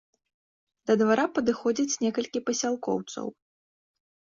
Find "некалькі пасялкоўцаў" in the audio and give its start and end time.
2.07-3.27